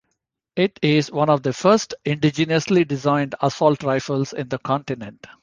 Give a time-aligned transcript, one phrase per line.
[0.55, 5.27] It is one of the first indigenously designed assault rifles in the continent.